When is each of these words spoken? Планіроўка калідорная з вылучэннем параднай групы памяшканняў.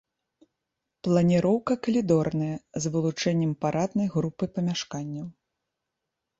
Планіроўка 1.07 1.77
калідорная 1.89 2.55
з 2.85 2.93
вылучэннем 2.97 3.53
параднай 3.67 4.07
групы 4.17 4.43
памяшканняў. 4.59 5.27